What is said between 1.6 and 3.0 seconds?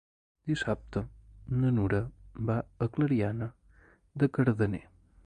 na Nura va a